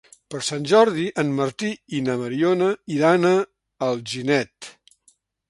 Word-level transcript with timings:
Per 0.35 0.39
Sant 0.45 0.63
Jordi 0.69 1.03
en 1.23 1.29
Martí 1.39 1.69
i 1.97 1.99
na 2.07 2.15
Mariona 2.23 2.71
iran 2.97 3.29
a 3.31 3.35
Alginet. 3.91 4.73